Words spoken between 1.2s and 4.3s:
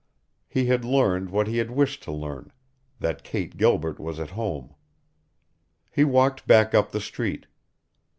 what he had wished to learn that Kate Gilbert was